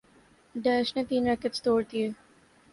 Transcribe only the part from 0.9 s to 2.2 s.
نے تین ریکٹس توڑ دیئے